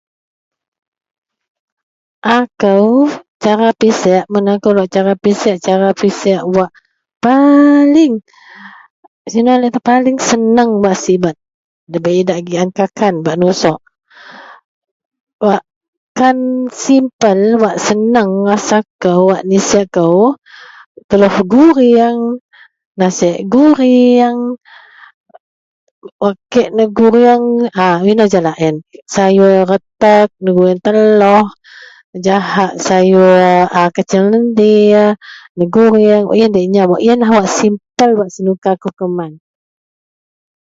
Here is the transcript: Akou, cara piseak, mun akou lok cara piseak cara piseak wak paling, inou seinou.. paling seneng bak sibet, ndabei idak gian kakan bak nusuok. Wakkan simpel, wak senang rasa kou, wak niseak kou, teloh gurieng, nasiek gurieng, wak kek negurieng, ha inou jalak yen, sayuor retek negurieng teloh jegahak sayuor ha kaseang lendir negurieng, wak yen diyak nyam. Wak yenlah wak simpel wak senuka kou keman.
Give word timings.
Akou, 2.37 2.87
cara 3.43 3.69
piseak, 3.79 4.25
mun 4.31 4.45
akou 4.53 4.71
lok 4.77 4.87
cara 4.95 5.13
piseak 5.23 5.57
cara 5.67 5.89
piseak 6.01 6.43
wak 6.55 6.71
paling, 7.25 8.13
inou 9.31 9.31
seinou.. 9.31 9.55
paling 9.89 10.17
seneng 10.29 10.69
bak 10.83 10.95
sibet, 11.03 11.35
ndabei 11.87 12.17
idak 12.21 12.39
gian 12.47 12.69
kakan 12.77 13.15
bak 13.25 13.37
nusuok. 13.41 13.79
Wakkan 15.45 16.37
simpel, 16.83 17.39
wak 17.63 17.75
senang 17.87 18.29
rasa 18.49 18.77
kou, 19.03 19.21
wak 19.31 19.45
niseak 19.49 19.87
kou, 19.95 20.21
teloh 21.09 21.35
gurieng, 21.51 22.21
nasiek 22.99 23.37
gurieng, 23.53 24.39
wak 26.21 26.37
kek 26.53 26.69
negurieng, 26.77 27.45
ha 27.77 27.87
inou 28.11 28.31
jalak 28.33 28.57
yen, 28.63 28.75
sayuor 29.13 29.57
retek 29.71 30.29
negurieng 30.43 30.81
teloh 30.85 31.45
jegahak 32.23 32.73
sayuor 32.87 33.41
ha 33.73 33.81
kaseang 33.95 34.27
lendir 34.33 35.15
negurieng, 35.59 36.23
wak 36.29 36.37
yen 36.39 36.51
diyak 36.53 36.69
nyam. 36.73 36.89
Wak 36.93 37.01
yenlah 37.05 37.29
wak 37.37 37.47
simpel 37.57 38.09
wak 38.19 38.29
senuka 38.35 38.71
kou 38.81 38.93
keman. 38.99 39.31